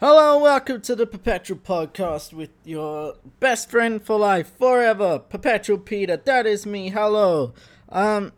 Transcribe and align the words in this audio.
Hello, 0.00 0.38
welcome 0.38 0.80
to 0.82 0.94
the 0.94 1.08
Perpetual 1.08 1.58
Podcast 1.58 2.32
with 2.32 2.50
your 2.64 3.16
best 3.40 3.68
friend 3.68 4.00
for 4.00 4.16
life 4.16 4.52
forever, 4.56 5.18
Perpetual 5.18 5.78
Peter. 5.78 6.16
That 6.16 6.46
is 6.46 6.64
me. 6.64 6.90
Hello. 6.90 7.52
Um, 7.88 8.32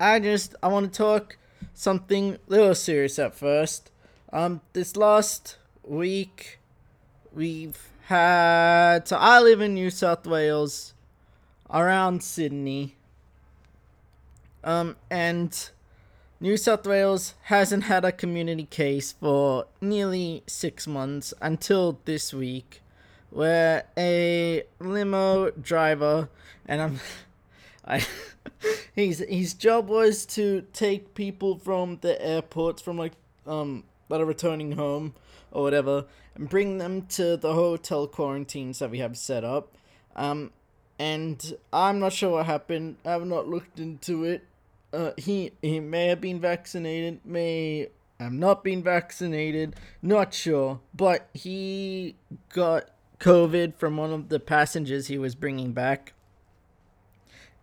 I 0.00 0.20
just 0.20 0.54
I 0.62 0.68
want 0.68 0.90
to 0.90 0.96
talk 0.96 1.36
something 1.74 2.36
a 2.36 2.38
little 2.46 2.74
serious 2.74 3.18
at 3.18 3.34
first. 3.34 3.90
Um, 4.32 4.62
this 4.72 4.96
last 4.96 5.58
week 5.84 6.58
we've 7.30 7.90
had 8.06 9.06
so 9.06 9.18
I 9.18 9.38
live 9.40 9.60
in 9.60 9.74
New 9.74 9.90
South 9.90 10.26
Wales, 10.26 10.94
around 11.68 12.22
Sydney. 12.22 12.96
Um, 14.64 14.96
and 15.10 15.70
New 16.42 16.56
South 16.56 16.84
Wales 16.88 17.34
hasn't 17.42 17.84
had 17.84 18.04
a 18.04 18.10
community 18.10 18.64
case 18.64 19.12
for 19.12 19.66
nearly 19.80 20.42
six 20.48 20.88
months 20.88 21.32
until 21.40 22.00
this 22.04 22.34
week, 22.34 22.82
where 23.30 23.84
a 23.96 24.64
limo 24.80 25.52
driver 25.52 26.28
and 26.66 26.82
I'm, 26.82 27.00
I, 27.86 28.04
his 28.92 29.24
his 29.28 29.54
job 29.54 29.88
was 29.88 30.26
to 30.34 30.66
take 30.72 31.14
people 31.14 31.58
from 31.58 31.98
the 32.00 32.20
airports 32.20 32.82
from 32.82 32.98
like 32.98 33.12
um 33.46 33.84
that 34.08 34.20
are 34.20 34.24
returning 34.24 34.72
home 34.72 35.14
or 35.52 35.62
whatever 35.62 36.06
and 36.34 36.48
bring 36.48 36.78
them 36.78 37.02
to 37.02 37.36
the 37.36 37.54
hotel 37.54 38.08
quarantines 38.08 38.80
that 38.80 38.90
we 38.90 38.98
have 38.98 39.16
set 39.16 39.44
up, 39.44 39.76
um, 40.16 40.50
and 40.98 41.56
I'm 41.72 42.00
not 42.00 42.12
sure 42.12 42.30
what 42.30 42.46
happened. 42.46 42.96
I 43.04 43.12
have 43.12 43.26
not 43.26 43.46
looked 43.46 43.78
into 43.78 44.24
it 44.24 44.42
uh, 44.92 45.12
he 45.16 45.52
he 45.62 45.80
may 45.80 46.06
have 46.08 46.20
been 46.20 46.40
vaccinated, 46.40 47.20
may 47.24 47.88
have 48.20 48.32
not 48.32 48.62
been 48.62 48.82
vaccinated, 48.82 49.76
not 50.00 50.32
sure, 50.34 50.80
but 50.94 51.28
he 51.32 52.16
got 52.50 52.90
COVID 53.18 53.76
from 53.76 53.96
one 53.96 54.12
of 54.12 54.28
the 54.28 54.38
passengers 54.40 55.06
he 55.06 55.18
was 55.18 55.34
bringing 55.34 55.72
back, 55.72 56.12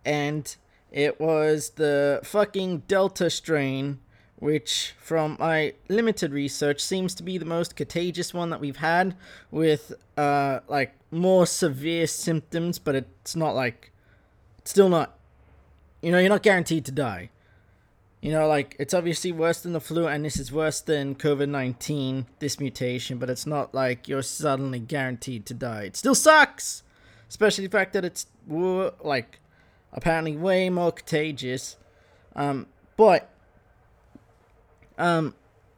and 0.04 0.56
it 0.90 1.20
was 1.20 1.70
the 1.76 2.20
fucking 2.24 2.80
Delta 2.88 3.30
strain, 3.30 4.00
which, 4.36 4.94
from 4.98 5.36
my 5.38 5.74
limited 5.88 6.32
research, 6.32 6.80
seems 6.80 7.14
to 7.14 7.22
be 7.22 7.38
the 7.38 7.44
most 7.44 7.76
contagious 7.76 8.34
one 8.34 8.50
that 8.50 8.60
we've 8.60 8.78
had, 8.78 9.14
with 9.50 9.92
uh 10.16 10.60
like 10.68 10.94
more 11.12 11.46
severe 11.46 12.06
symptoms, 12.06 12.78
but 12.78 12.94
it's 12.94 13.36
not 13.36 13.54
like, 13.54 13.92
still 14.64 14.88
not 14.88 15.19
you 16.02 16.10
know, 16.10 16.18
you're 16.18 16.28
not 16.28 16.42
guaranteed 16.42 16.84
to 16.86 16.92
die. 16.92 17.30
You 18.20 18.32
know, 18.32 18.46
like, 18.46 18.76
it's 18.78 18.92
obviously 18.92 19.32
worse 19.32 19.62
than 19.62 19.72
the 19.72 19.80
flu, 19.80 20.06
and 20.06 20.24
this 20.24 20.38
is 20.38 20.52
worse 20.52 20.80
than 20.80 21.14
COVID 21.14 21.48
19, 21.48 22.26
this 22.38 22.60
mutation, 22.60 23.18
but 23.18 23.30
it's 23.30 23.46
not 23.46 23.74
like 23.74 24.08
you're 24.08 24.22
suddenly 24.22 24.78
guaranteed 24.78 25.46
to 25.46 25.54
die. 25.54 25.84
It 25.84 25.96
still 25.96 26.14
sucks! 26.14 26.82
Especially 27.28 27.66
the 27.66 27.72
fact 27.72 27.94
that 27.94 28.04
it's, 28.04 28.26
like, 28.48 29.38
apparently 29.92 30.36
way 30.36 30.68
more 30.68 30.92
contagious. 30.92 31.76
Um, 32.36 32.66
but, 32.96 33.30
um, 34.98 35.34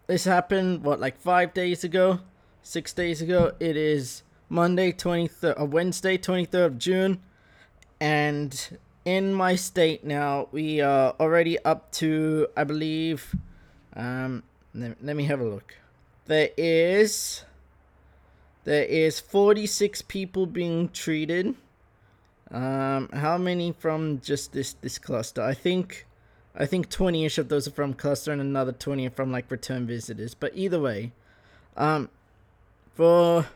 this 0.08 0.24
happened, 0.24 0.82
what, 0.82 0.98
like 0.98 1.20
five 1.20 1.54
days 1.54 1.84
ago? 1.84 2.20
Six 2.62 2.92
days 2.92 3.22
ago? 3.22 3.52
It 3.60 3.76
is 3.76 4.24
Monday, 4.48 4.92
23rd, 4.92 5.60
uh, 5.60 5.64
Wednesday, 5.64 6.18
23rd 6.18 6.66
of 6.66 6.78
June, 6.78 7.20
and 8.00 8.78
in 9.04 9.34
my 9.34 9.56
state 9.56 10.04
now, 10.04 10.48
we 10.52 10.80
are 10.80 11.14
already 11.18 11.58
up 11.64 11.90
to, 11.92 12.46
I 12.56 12.64
believe, 12.64 13.34
um, 13.94 14.42
let, 14.74 15.02
let 15.02 15.16
me 15.16 15.24
have 15.24 15.40
a 15.40 15.44
look. 15.44 15.76
There 16.26 16.50
is, 16.56 17.44
there 18.64 18.84
is 18.84 19.18
46 19.18 20.02
people 20.02 20.46
being 20.46 20.88
treated. 20.88 21.54
Um, 22.50 23.08
how 23.12 23.38
many 23.38 23.72
from 23.72 24.20
just 24.20 24.52
this, 24.52 24.74
this 24.74 24.98
cluster? 24.98 25.42
I 25.42 25.54
think, 25.54 26.06
I 26.54 26.66
think 26.66 26.88
20ish 26.88 27.38
of 27.38 27.48
those 27.48 27.66
are 27.66 27.72
from 27.72 27.94
cluster 27.94 28.30
and 28.30 28.40
another 28.40 28.72
20 28.72 29.06
are 29.06 29.10
from 29.10 29.32
like 29.32 29.50
return 29.50 29.86
visitors. 29.86 30.34
But 30.34 30.52
either 30.54 30.78
way, 30.78 31.12
um, 31.76 32.08
for 32.94 33.46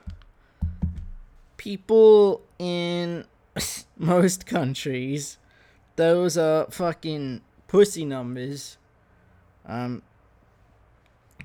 people 1.56 2.40
in 2.58 3.24
most 3.98 4.46
countries, 4.46 5.38
those 5.96 6.36
are 6.36 6.66
fucking 6.70 7.40
pussy 7.68 8.04
numbers. 8.04 8.76
Um, 9.64 10.02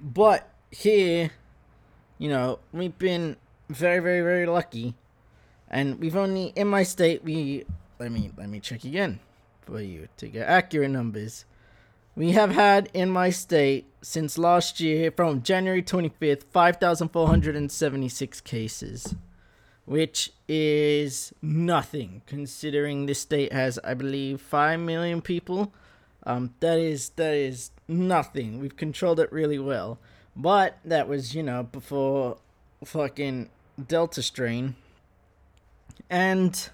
but 0.01 0.49
here, 0.69 1.31
you 2.17 2.29
know, 2.29 2.59
we've 2.71 2.97
been 2.97 3.37
very, 3.69 3.99
very, 3.99 4.21
very 4.21 4.45
lucky, 4.45 4.95
and 5.69 5.99
we've 5.99 6.15
only 6.15 6.53
in 6.55 6.67
my 6.67 6.83
state 6.83 7.23
we 7.23 7.65
let 7.99 8.11
me 8.11 8.31
let 8.37 8.49
me 8.49 8.59
check 8.59 8.83
again 8.83 9.19
for 9.61 9.81
you 9.81 10.07
to 10.17 10.27
get 10.27 10.47
accurate 10.47 10.91
numbers. 10.91 11.45
We 12.15 12.31
have 12.31 12.51
had 12.51 12.89
in 12.93 13.09
my 13.09 13.29
state 13.29 13.85
since 14.01 14.37
last 14.37 14.81
year, 14.81 15.11
from 15.11 15.41
January 15.41 15.81
25th, 15.81 16.43
5,476 16.51 18.41
cases 18.41 19.15
which 19.91 20.31
is 20.47 21.33
nothing 21.41 22.21
considering 22.25 23.07
this 23.07 23.19
state 23.19 23.51
has, 23.51 23.77
I 23.83 23.93
believe, 23.93 24.39
five 24.39 24.79
million 24.79 25.21
people. 25.21 25.73
Um, 26.23 26.53
that 26.61 26.79
is 26.79 27.09
that 27.17 27.33
is 27.33 27.71
nothing. 27.89 28.61
We've 28.61 28.77
controlled 28.77 29.19
it 29.19 29.29
really 29.33 29.59
well, 29.59 29.99
but 30.33 30.77
that 30.85 31.09
was 31.09 31.35
you 31.35 31.43
know 31.43 31.63
before 31.63 32.37
fucking 32.85 33.49
Delta 33.85 34.23
strain, 34.23 34.77
and 36.09 36.69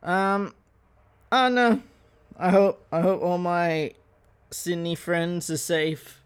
um, 0.00 0.54
I 1.32 1.48
know. 1.48 1.82
I 2.38 2.50
hope 2.50 2.86
I 2.92 3.00
hope 3.00 3.22
all 3.22 3.38
my 3.38 3.92
Sydney 4.52 4.94
friends 4.94 5.50
are 5.50 5.56
safe, 5.56 6.22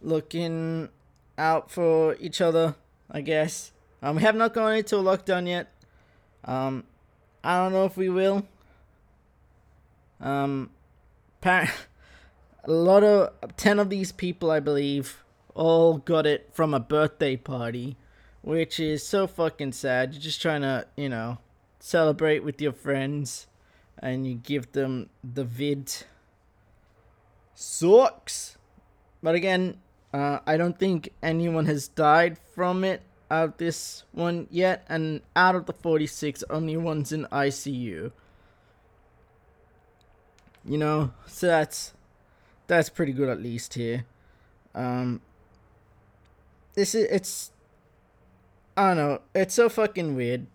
looking 0.00 0.88
out 1.36 1.68
for 1.68 2.14
each 2.20 2.40
other. 2.40 2.76
I 3.10 3.22
guess. 3.22 3.72
Um, 4.02 4.16
we 4.16 4.22
have 4.22 4.34
not 4.34 4.52
gone 4.52 4.74
into 4.74 4.96
a 4.96 5.02
lockdown 5.02 5.46
yet. 5.46 5.72
Um, 6.44 6.84
I 7.44 7.58
don't 7.58 7.72
know 7.72 7.84
if 7.84 7.96
we 7.96 8.08
will. 8.08 8.44
Um, 10.20 10.70
a 11.44 11.68
lot 12.66 13.04
of 13.04 13.56
ten 13.56 13.78
of 13.78 13.90
these 13.90 14.10
people, 14.10 14.50
I 14.50 14.58
believe, 14.58 15.22
all 15.54 15.98
got 15.98 16.26
it 16.26 16.50
from 16.52 16.74
a 16.74 16.80
birthday 16.80 17.36
party, 17.36 17.96
which 18.42 18.80
is 18.80 19.06
so 19.06 19.28
fucking 19.28 19.72
sad. 19.72 20.14
You're 20.14 20.22
just 20.22 20.42
trying 20.42 20.62
to, 20.62 20.86
you 20.96 21.08
know, 21.08 21.38
celebrate 21.78 22.42
with 22.42 22.60
your 22.60 22.72
friends, 22.72 23.46
and 24.00 24.26
you 24.26 24.34
give 24.34 24.72
them 24.72 25.10
the 25.22 25.44
vid. 25.44 25.92
Sucks. 27.54 28.56
But 29.22 29.36
again, 29.36 29.78
uh, 30.12 30.40
I 30.44 30.56
don't 30.56 30.76
think 30.76 31.12
anyone 31.22 31.66
has 31.66 31.86
died 31.86 32.36
from 32.54 32.82
it 32.82 33.02
of 33.40 33.56
this 33.56 34.04
one 34.12 34.46
yet, 34.50 34.84
and 34.88 35.22
out 35.34 35.54
of 35.54 35.66
the 35.66 35.72
46, 35.72 36.44
only 36.50 36.76
one's 36.76 37.12
in 37.12 37.26
ICU. 37.32 38.12
You 40.64 40.78
know, 40.78 41.12
so 41.26 41.46
that's 41.46 41.94
that's 42.66 42.88
pretty 42.88 43.12
good 43.12 43.28
at 43.28 43.42
least 43.42 43.74
here. 43.74 44.04
Um, 44.74 45.20
this 46.74 46.94
is 46.94 47.06
it's 47.10 47.50
I 48.76 48.88
don't 48.88 48.96
know, 48.96 49.20
it's 49.34 49.54
so 49.54 49.68
fucking 49.68 50.14
weird. 50.14 50.46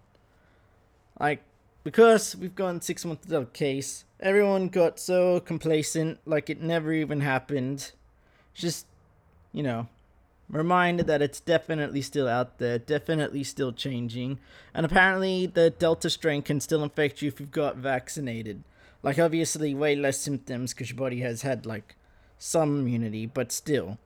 Like 1.19 1.41
because 1.83 2.35
we've 2.35 2.55
gone 2.55 2.81
six 2.81 3.03
months 3.03 3.25
without 3.25 3.53
case, 3.53 4.05
everyone 4.19 4.69
got 4.69 4.99
so 4.99 5.39
complacent, 5.39 6.19
like 6.25 6.49
it 6.49 6.61
never 6.61 6.93
even 6.93 7.21
happened. 7.21 7.91
Just 8.53 8.85
you 9.51 9.63
know, 9.63 9.87
reminded 10.49 11.07
that 11.07 11.21
it's 11.21 11.39
definitely 11.39 12.01
still 12.01 12.27
out 12.27 12.57
there, 12.57 12.79
definitely 12.79 13.43
still 13.43 13.71
changing. 13.71 14.39
And 14.73 14.85
apparently, 14.85 15.45
the 15.45 15.69
Delta 15.69 16.09
strain 16.09 16.41
can 16.41 16.59
still 16.59 16.83
infect 16.83 17.21
you 17.21 17.27
if 17.27 17.39
you've 17.39 17.51
got 17.51 17.77
vaccinated. 17.77 18.63
Like, 19.03 19.19
obviously, 19.19 19.73
way 19.73 19.95
less 19.95 20.19
symptoms 20.19 20.73
because 20.73 20.89
your 20.89 20.97
body 20.97 21.21
has 21.21 21.41
had, 21.41 21.65
like, 21.65 21.95
some 22.37 22.79
immunity, 22.79 23.25
but 23.25 23.51
still. 23.51 23.97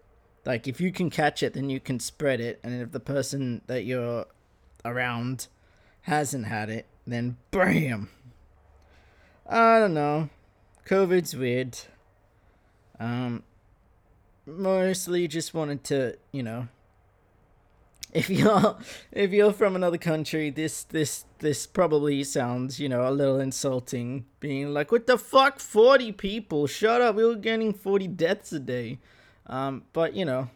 Like, 0.45 0.67
if 0.67 0.81
you 0.81 0.91
can 0.91 1.09
catch 1.09 1.43
it, 1.43 1.53
then 1.53 1.69
you 1.69 1.79
can 1.79 1.99
spread 1.99 2.41
it. 2.41 2.59
And 2.63 2.81
if 2.81 2.91
the 2.91 2.99
person 2.99 3.61
that 3.67 3.83
you're 3.83 4.25
around 4.83 5.47
hasn't 6.01 6.45
had 6.45 6.69
it, 6.69 6.87
then 7.05 7.37
bam! 7.51 8.09
I 9.47 9.79
don't 9.79 9.93
know. 9.93 10.29
COVID's 10.85 11.35
weird. 11.35 11.77
Um, 12.99 13.43
mostly 14.45 15.27
just 15.27 15.53
wanted 15.53 15.83
to, 15.85 16.17
you 16.31 16.43
know, 16.43 16.67
if 18.13 18.29
you're 18.29 18.77
if 19.11 19.31
you're 19.31 19.53
from 19.53 19.75
another 19.75 19.97
country, 19.97 20.49
this 20.49 20.83
this 20.83 21.25
this 21.39 21.65
probably 21.65 22.23
sounds, 22.23 22.79
you 22.79 22.89
know, 22.89 23.07
a 23.07 23.11
little 23.11 23.39
insulting. 23.39 24.25
Being 24.39 24.73
like, 24.73 24.91
"What 24.91 25.07
the 25.07 25.17
fuck, 25.17 25.59
forty 25.59 26.11
people? 26.11 26.67
Shut 26.67 27.01
up! 27.01 27.15
We 27.15 27.25
were 27.25 27.35
getting 27.35 27.73
forty 27.73 28.07
deaths 28.07 28.51
a 28.51 28.59
day." 28.59 28.99
Um, 29.47 29.83
but 29.93 30.13
you 30.13 30.25
know, 30.25 30.49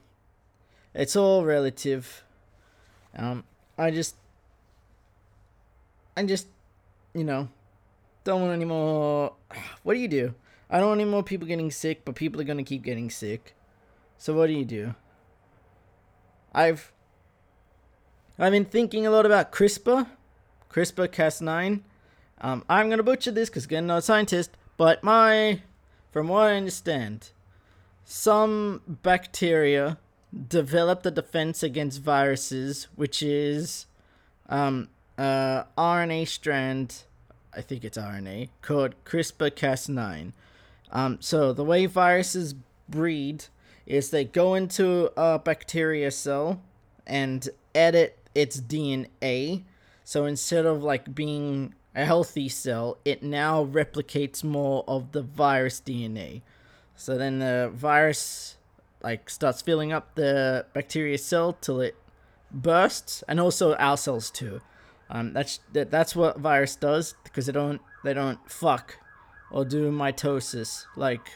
it's 0.94 1.16
all 1.16 1.46
relative. 1.46 2.24
Um, 3.18 3.46
I 3.78 3.92
just, 3.92 4.16
I 6.18 6.24
just, 6.24 6.48
you 7.14 7.24
know, 7.24 7.48
don't 8.24 8.42
want 8.42 8.54
any 8.54 8.66
more. 8.66 9.34
What 9.84 9.94
do 9.94 10.00
you 10.00 10.08
do? 10.08 10.34
I 10.70 10.80
don't 10.80 10.90
want 10.90 11.02
any 11.02 11.10
more 11.10 11.24
people 11.24 11.48
getting 11.48 11.72
sick, 11.72 12.04
but 12.04 12.16
people 12.16 12.42
are 12.42 12.44
gonna 12.44 12.64
keep 12.64 12.84
getting 12.84 13.10
sick. 13.10 13.56
So 14.18 14.34
what 14.34 14.48
do 14.48 14.54
you 14.54 14.66
do? 14.66 14.96
I've, 16.54 16.92
I've 18.40 18.52
been 18.52 18.66
thinking 18.66 19.06
a 19.06 19.12
lot 19.12 19.26
about 19.26 19.52
CRISPR, 19.52 20.08
CRISPR 20.70 21.08
Cas9. 21.08 21.82
Um, 22.42 22.64
I'm 22.70 22.90
gonna 22.90 23.04
butcher 23.04 23.32
this 23.32 23.50
because 23.50 23.66
again, 23.66 23.88
not 23.88 24.00
a 24.00 24.02
scientist, 24.02 24.52
but 24.78 25.04
my, 25.04 25.62
from 26.12 26.28
what 26.28 26.48
I 26.48 26.56
understand, 26.56 27.32
some 28.04 28.82
bacteria 28.88 29.98
developed 30.48 31.06
a 31.06 31.12
defense 31.12 31.64
against 31.64 32.02
viruses, 32.02 32.88
which 32.96 33.24
is 33.24 33.88
um, 34.50 34.90
uh, 35.18 35.64
RNA 35.78 36.28
strand, 36.28 37.04
I 37.54 37.62
think 37.62 37.84
it's 37.84 37.98
RNA, 37.98 38.50
called 38.62 38.96
CRISPR 39.06 39.52
Cas9. 39.52 40.34
Um, 40.92 41.18
so 41.20 41.52
the 41.54 41.64
way 41.64 41.86
viruses 41.86 42.54
breed 42.88 43.46
is 43.86 44.10
they 44.10 44.26
go 44.26 44.56
into 44.56 45.12
a 45.16 45.40
bacteria 45.40 46.12
cell 46.12 46.62
and 47.06 47.50
edit 47.74 48.18
its 48.34 48.60
DNA. 48.60 49.64
So 50.04 50.26
instead 50.26 50.66
of 50.66 50.84
like 50.84 51.14
being 51.14 51.74
a 51.96 52.06
healthy 52.06 52.50
cell, 52.50 52.98
it 53.06 53.24
now 53.24 53.66
replicates 53.66 54.44
more 54.44 54.84
of 54.88 55.12
the 55.12 55.22
virus 55.22 55.82
DNA. 55.86 56.42
So 56.96 57.18
then 57.18 57.40
the 57.40 57.72
virus 57.74 58.58
like 59.02 59.30
starts 59.30 59.62
filling 59.62 59.94
up 59.94 60.16
the 60.16 60.66
bacteria 60.74 61.18
cell 61.18 61.54
till 61.54 61.80
it 61.80 61.96
bursts, 62.52 63.24
and 63.28 63.40
also 63.40 63.76
our 63.76 63.98
cells 63.98 64.32
too. 64.32 64.62
Um, 65.10 65.34
that's 65.34 65.60
that, 65.74 65.92
that's 65.92 66.16
what 66.16 66.40
virus 66.40 66.76
does 66.76 67.16
because 67.24 67.46
they 67.46 67.52
don't 67.52 67.82
they 68.04 68.14
don't 68.14 68.40
fuck 68.50 68.98
or 69.52 69.64
do 69.64 69.92
mitosis 69.92 70.86
like 70.96 71.30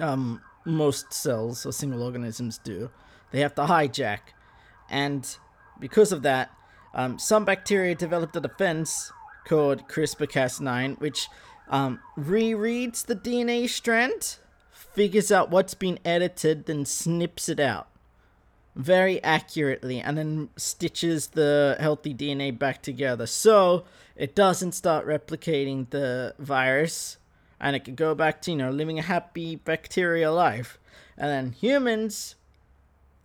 um 0.00 0.40
most 0.66 1.12
cells 1.12 1.64
or 1.64 1.72
single 1.72 2.02
organisms 2.02 2.58
do. 2.58 2.90
They 3.30 3.40
have 3.40 3.54
to 3.54 3.62
hijack, 3.62 4.20
and 4.90 5.36
because 5.80 6.12
of 6.12 6.22
that, 6.22 6.50
um, 6.94 7.18
some 7.18 7.44
bacteria 7.44 7.94
developed 7.94 8.36
a 8.36 8.40
defense 8.40 9.12
called 9.46 9.88
CRISPR-Cas9, 9.88 10.98
which 11.00 11.28
um, 11.68 12.00
rereads 12.18 13.04
the 13.04 13.16
DNA 13.16 13.68
strand 13.68 14.38
figures 14.70 15.30
out 15.30 15.50
what's 15.50 15.74
been 15.74 15.98
edited, 16.04 16.66
then 16.66 16.84
snips 16.84 17.48
it 17.48 17.60
out 17.60 17.88
very 18.76 19.22
accurately 19.22 20.00
and 20.00 20.18
then 20.18 20.50
stitches 20.56 21.28
the 21.28 21.76
healthy 21.80 22.14
DNA 22.14 22.56
back 22.56 22.82
together. 22.82 23.26
So 23.26 23.84
it 24.14 24.34
doesn't 24.34 24.72
start 24.72 25.06
replicating 25.06 25.88
the 25.90 26.34
virus 26.38 27.16
and 27.60 27.76
it 27.76 27.84
could 27.84 27.96
go 27.96 28.14
back 28.14 28.42
to, 28.42 28.50
you 28.50 28.56
know, 28.56 28.70
living 28.70 28.98
a 28.98 29.02
happy 29.02 29.56
bacterial 29.56 30.34
life. 30.34 30.78
And 31.16 31.30
then 31.30 31.52
humans 31.52 32.36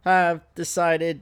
have 0.06 0.42
decided, 0.56 1.22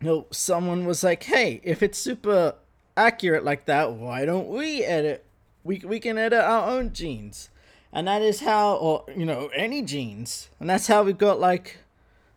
you 0.00 0.06
know, 0.06 0.26
someone 0.30 0.84
was 0.84 1.02
like, 1.02 1.24
hey, 1.24 1.60
if 1.64 1.82
it's 1.82 1.98
super 1.98 2.54
accurate 2.96 3.44
like 3.44 3.66
that, 3.66 3.92
why 3.92 4.24
don't 4.24 4.48
we 4.48 4.84
edit? 4.84 5.24
We, 5.64 5.78
we 5.84 6.00
can 6.00 6.18
edit 6.18 6.40
our 6.40 6.70
own 6.70 6.92
genes 6.92 7.50
and 7.92 8.06
that 8.06 8.22
is 8.22 8.40
how, 8.40 8.76
or 8.76 9.04
you 9.14 9.24
know, 9.24 9.48
any 9.54 9.82
genes, 9.82 10.50
and 10.60 10.68
that's 10.68 10.86
how 10.86 11.02
we 11.02 11.12
got 11.12 11.40
like 11.40 11.78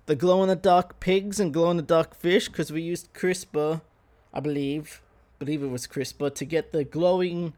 the 0.05 0.15
glow 0.15 0.41
in 0.43 0.49
the 0.49 0.55
dark 0.55 0.99
pigs 0.99 1.39
and 1.39 1.53
glow 1.53 1.69
in 1.71 1.77
the 1.77 1.83
dark 1.83 2.15
fish 2.15 2.47
because 2.47 2.71
we 2.71 2.81
used 2.81 3.13
CRISPR, 3.13 3.81
I 4.33 4.39
believe, 4.39 5.01
believe 5.39 5.61
it 5.61 5.67
was 5.67 5.87
CRISPR 5.87 6.33
to 6.35 6.45
get 6.45 6.71
the 6.71 6.83
glowing 6.83 7.53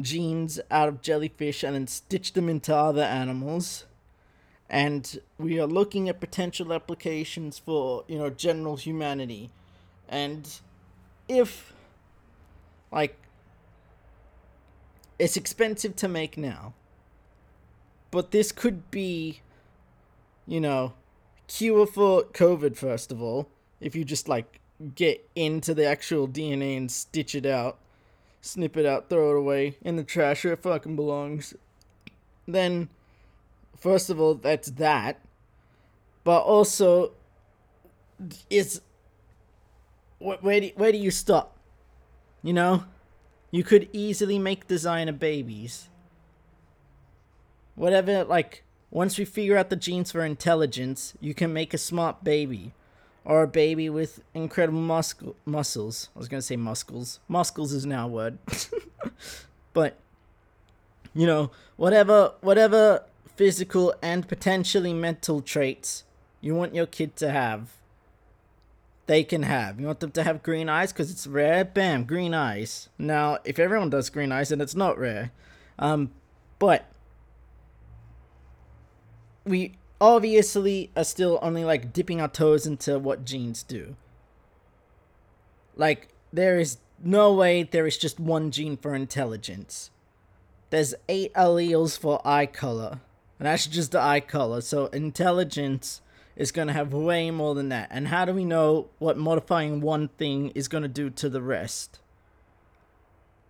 genes 0.00 0.60
out 0.70 0.88
of 0.88 1.02
jellyfish 1.02 1.62
and 1.62 1.74
then 1.74 1.86
stitch 1.86 2.32
them 2.32 2.48
into 2.48 2.74
other 2.74 3.02
animals. 3.02 3.86
And 4.68 5.20
we 5.38 5.60
are 5.60 5.66
looking 5.66 6.08
at 6.08 6.20
potential 6.20 6.72
applications 6.72 7.58
for, 7.58 8.04
you 8.08 8.18
know, 8.18 8.30
general 8.30 8.76
humanity. 8.76 9.50
And 10.08 10.48
if, 11.28 11.72
like, 12.90 13.18
it's 15.18 15.36
expensive 15.36 15.94
to 15.96 16.08
make 16.08 16.38
now 16.38 16.74
but 18.12 18.30
this 18.30 18.52
could 18.52 18.88
be, 18.92 19.40
you 20.46 20.60
know, 20.60 20.92
cure 21.48 21.86
for 21.86 22.22
COVID, 22.22 22.76
first 22.76 23.10
of 23.10 23.20
all, 23.20 23.48
if 23.80 23.96
you 23.96 24.04
just 24.04 24.28
like 24.28 24.60
get 24.94 25.28
into 25.34 25.74
the 25.74 25.86
actual 25.86 26.28
DNA 26.28 26.76
and 26.76 26.92
stitch 26.92 27.34
it 27.34 27.46
out, 27.46 27.78
snip 28.42 28.76
it 28.76 28.84
out, 28.84 29.08
throw 29.08 29.30
it 29.30 29.38
away 29.38 29.78
in 29.80 29.96
the 29.96 30.04
trash 30.04 30.44
where 30.44 30.52
it 30.52 30.62
fucking 30.62 30.96
belongs. 30.96 31.54
Then, 32.46 32.90
first 33.78 34.10
of 34.10 34.20
all, 34.20 34.34
that's 34.34 34.70
that. 34.72 35.18
But 36.24 36.42
also, 36.42 37.12
is 38.50 38.82
where 40.18 40.60
do, 40.60 40.70
where 40.76 40.92
do 40.92 40.98
you 40.98 41.10
stop? 41.10 41.56
You 42.42 42.52
know, 42.52 42.84
you 43.50 43.64
could 43.64 43.88
easily 43.94 44.38
make 44.38 44.68
designer 44.68 45.12
babies 45.12 45.88
whatever 47.74 48.24
like 48.24 48.64
once 48.90 49.18
we 49.18 49.24
figure 49.24 49.56
out 49.56 49.70
the 49.70 49.76
genes 49.76 50.12
for 50.12 50.24
intelligence, 50.24 51.14
you 51.20 51.32
can 51.32 51.52
make 51.52 51.72
a 51.72 51.78
smart 51.78 52.22
baby 52.22 52.72
or 53.24 53.42
a 53.42 53.48
baby 53.48 53.88
with 53.88 54.22
incredible 54.34 54.80
muscle 54.80 55.36
muscles. 55.44 56.08
I 56.14 56.18
was 56.18 56.28
to 56.28 56.42
say 56.42 56.56
muscles. 56.56 57.20
Muscles 57.28 57.72
is 57.72 57.86
now 57.86 58.06
a 58.06 58.10
word. 58.10 58.38
but 59.72 59.96
you 61.14 61.26
know, 61.26 61.50
whatever 61.76 62.32
whatever 62.40 63.04
physical 63.36 63.94
and 64.02 64.28
potentially 64.28 64.92
mental 64.92 65.40
traits 65.40 66.04
you 66.42 66.54
want 66.54 66.74
your 66.74 66.86
kid 66.86 67.16
to 67.16 67.30
have, 67.30 67.70
they 69.06 69.24
can 69.24 69.44
have. 69.44 69.80
You 69.80 69.86
want 69.86 70.00
them 70.00 70.10
to 70.10 70.24
have 70.24 70.42
green 70.42 70.68
eyes 70.68 70.92
because 70.92 71.10
it's 71.10 71.26
rare. 71.26 71.64
Bam, 71.64 72.04
green 72.04 72.34
eyes. 72.34 72.88
Now, 72.98 73.38
if 73.44 73.58
everyone 73.58 73.90
does 73.90 74.10
green 74.10 74.32
eyes, 74.32 74.50
then 74.50 74.60
it's 74.60 74.74
not 74.74 74.98
rare. 74.98 75.30
Um, 75.78 76.10
but 76.58 76.86
we 79.44 79.74
obviously 80.02 80.90
are 80.96 81.04
still 81.04 81.38
only 81.40 81.64
like 81.64 81.92
dipping 81.92 82.20
our 82.20 82.28
toes 82.28 82.66
into 82.66 82.98
what 82.98 83.24
genes 83.24 83.62
do. 83.62 83.94
Like, 85.76 86.08
there 86.32 86.58
is 86.58 86.78
no 87.02 87.32
way 87.32 87.62
there 87.62 87.86
is 87.86 87.96
just 87.96 88.18
one 88.18 88.50
gene 88.50 88.76
for 88.76 88.94
intelligence. 88.96 89.90
There's 90.70 90.94
eight 91.08 91.32
alleles 91.34 91.96
for 91.96 92.20
eye 92.26 92.46
color, 92.46 93.00
and 93.38 93.46
that's 93.46 93.66
just 93.66 93.92
the 93.92 94.00
eye 94.00 94.20
color. 94.20 94.60
So, 94.60 94.86
intelligence 94.86 96.00
is 96.34 96.50
going 96.50 96.66
to 96.66 96.74
have 96.74 96.92
way 96.92 97.30
more 97.30 97.54
than 97.54 97.68
that. 97.68 97.88
And 97.92 98.08
how 98.08 98.24
do 98.24 98.32
we 98.32 98.44
know 98.44 98.88
what 98.98 99.16
modifying 99.16 99.80
one 99.80 100.08
thing 100.08 100.50
is 100.50 100.66
going 100.66 100.82
to 100.82 100.88
do 100.88 101.10
to 101.10 101.28
the 101.28 101.42
rest? 101.42 102.00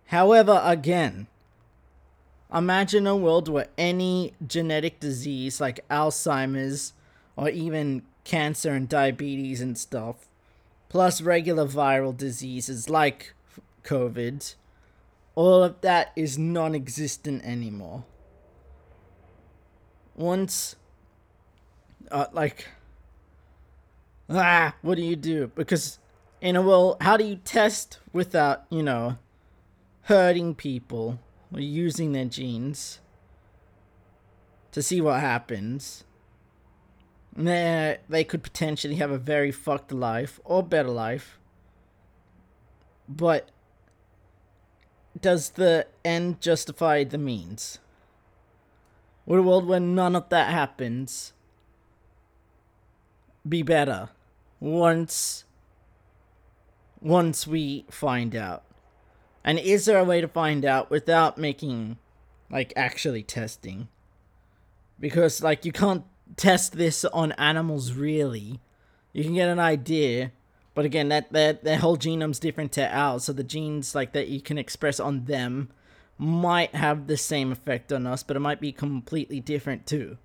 However, 0.07 0.61
again, 0.63 1.27
Imagine 2.53 3.07
a 3.07 3.15
world 3.15 3.49
where 3.49 3.67
any 3.79 4.33
genetic 4.45 4.99
disease 4.99 5.59
like 5.59 5.87
Alzheimer's 5.89 6.93
or 7.35 7.49
even 7.49 8.03
cancer 8.23 8.71
and 8.71 8.87
diabetes 8.87 9.59
and 9.59 9.75
stuff, 9.75 10.27
plus 10.87 11.19
regular 11.19 11.65
viral 11.65 12.15
diseases 12.15 12.91
like 12.91 13.33
COVID, 13.83 14.53
all 15.33 15.63
of 15.63 15.81
that 15.81 16.11
is 16.15 16.37
non 16.37 16.75
existent 16.75 17.43
anymore. 17.43 18.03
Once, 20.15 20.75
uh, 22.11 22.27
like, 22.33 22.67
ah, 24.29 24.75
what 24.83 24.95
do 24.95 25.01
you 25.01 25.15
do? 25.15 25.51
Because 25.55 25.97
in 26.39 26.55
a 26.55 26.61
world, 26.61 26.97
how 27.01 27.17
do 27.17 27.23
you 27.23 27.37
test 27.37 27.97
without, 28.11 28.65
you 28.69 28.83
know, 28.83 29.17
hurting 30.03 30.53
people? 30.53 31.19
Using 31.61 32.11
their 32.11 32.25
genes 32.25 32.99
to 34.71 34.81
see 34.81 34.99
what 35.01 35.19
happens. 35.19 36.03
They, 37.35 37.97
they 38.09 38.23
could 38.23 38.43
potentially 38.43 38.95
have 38.95 39.11
a 39.11 39.17
very 39.17 39.51
fucked 39.51 39.91
life 39.91 40.39
or 40.43 40.63
better 40.63 40.89
life. 40.89 41.39
But 43.07 43.49
does 45.19 45.51
the 45.51 45.87
end 46.03 46.41
justify 46.41 47.03
the 47.03 47.17
means? 47.17 47.79
Would 49.25 49.39
a 49.39 49.43
world 49.43 49.67
where 49.67 49.79
none 49.79 50.15
of 50.15 50.29
that 50.29 50.51
happens 50.51 51.33
be 53.47 53.61
better 53.61 54.09
once 54.59 55.45
once 57.01 57.45
we 57.45 57.85
find 57.89 58.35
out? 58.35 58.63
And 59.43 59.59
is 59.59 59.85
there 59.85 59.99
a 59.99 60.03
way 60.03 60.21
to 60.21 60.27
find 60.27 60.65
out 60.65 60.89
without 60.89 61.37
making, 61.37 61.97
like, 62.49 62.73
actually 62.75 63.23
testing? 63.23 63.89
Because, 64.99 65.43
like, 65.43 65.65
you 65.65 65.71
can't 65.71 66.05
test 66.37 66.73
this 66.77 67.03
on 67.05 67.33
animals 67.33 67.93
really. 67.93 68.59
you 69.13 69.23
can 69.23 69.35
get 69.35 69.47
an 69.47 69.59
idea. 69.59 70.31
But 70.73 70.85
again, 70.85 71.09
that 71.09 71.31
that 71.33 71.63
their 71.63 71.77
whole 71.77 71.97
genome's 71.97 72.39
different 72.39 72.71
to 72.73 72.95
ours, 72.95 73.25
so 73.25 73.33
the 73.33 73.43
genes 73.43 73.93
like 73.93 74.13
that 74.13 74.27
you 74.27 74.41
can 74.41 74.57
express 74.57 74.99
on 74.99 75.25
them 75.25 75.69
might 76.17 76.73
have 76.73 77.05
the 77.07 77.17
same 77.17 77.51
effect 77.51 77.93
on 77.93 78.07
us, 78.07 78.23
but 78.23 78.35
it 78.35 78.39
might 78.39 78.59
be 78.59 78.71
completely 78.71 79.39
different 79.39 79.85
too. 79.85 80.17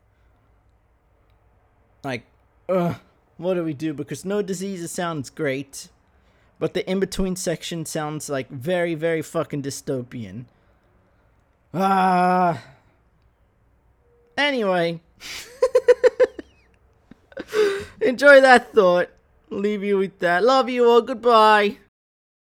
Like, 2.02 2.24
ugh, 2.68 2.96
what 3.36 3.54
do 3.54 3.64
we 3.64 3.74
do? 3.74 3.92
Because 3.92 4.24
no 4.24 4.40
diseases 4.40 4.90
sounds 4.90 5.28
great, 5.28 5.88
but 6.58 6.74
the 6.74 6.88
in 6.90 7.00
between 7.00 7.36
section 7.36 7.84
sounds 7.84 8.28
like 8.28 8.50
very, 8.50 8.94
very 8.94 9.22
fucking 9.22 9.62
dystopian. 9.62 10.44
Ah. 11.72 12.62
Anyway. 14.36 15.00
Enjoy 18.00 18.40
that 18.40 18.72
thought. 18.72 19.08
Leave 19.50 19.82
you 19.82 19.98
with 19.98 20.18
that. 20.18 20.44
Love 20.44 20.68
you 20.68 20.88
all. 20.88 21.02
Goodbye. 21.02 21.78